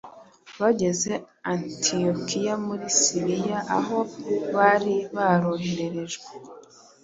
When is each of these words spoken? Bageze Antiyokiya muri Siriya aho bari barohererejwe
Bageze 0.59 1.13
Antiyokiya 1.51 2.53
muri 2.65 2.85
Siriya 2.99 3.59
aho 3.77 3.97
bari 4.55 4.95
barohererejwe 5.15 6.27